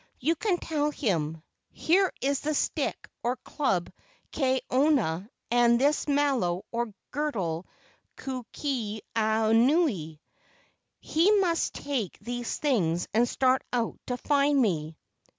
[0.19, 3.91] you can tell him, 'Here is the stick or club
[4.31, 7.67] Kaaona and this malo or girdle
[8.15, 10.17] Ku ke anuenue.'
[11.01, 14.97] He must take these things and start out to find me."